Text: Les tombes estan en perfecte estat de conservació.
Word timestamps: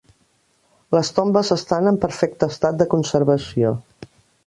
Les 0.97 1.11
tombes 1.19 1.53
estan 1.57 1.91
en 1.93 2.01
perfecte 2.07 2.51
estat 2.55 2.83
de 2.83 2.91
conservació. 2.97 3.79